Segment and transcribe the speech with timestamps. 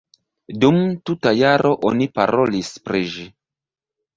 [0.63, 0.77] Dum
[1.09, 3.29] tuta jaro oni parolis pri ĝi.